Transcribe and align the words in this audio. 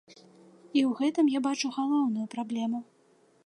І 0.11 0.17
ў 0.19 0.91
гэтым 1.01 1.29
я 1.37 1.43
бачу 1.49 1.73
галоўную 1.77 2.25
праблему. 2.33 2.79